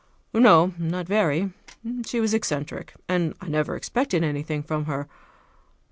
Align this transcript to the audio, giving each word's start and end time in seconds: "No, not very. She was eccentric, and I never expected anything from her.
"No, 0.33 0.73
not 0.79 1.05
very. 1.05 1.53
She 2.07 2.19
was 2.19 2.33
eccentric, 2.33 2.95
and 3.07 3.35
I 3.39 3.47
never 3.49 3.75
expected 3.75 4.23
anything 4.23 4.63
from 4.63 4.85
her. 4.85 5.07